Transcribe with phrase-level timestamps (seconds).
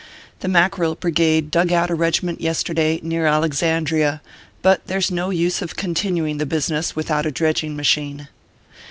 [0.39, 4.23] The Mackerel Brigade dug out a regiment yesterday, near Alexandria;
[4.63, 8.27] but there s no use of continuing the business without a dredging machine.